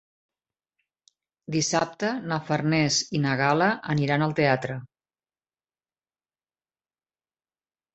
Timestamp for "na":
2.33-2.41, 3.29-3.37